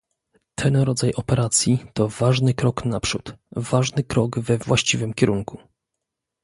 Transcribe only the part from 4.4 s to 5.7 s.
właściwym kierunku